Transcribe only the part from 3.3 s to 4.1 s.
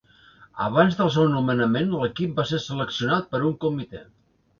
per un comitè.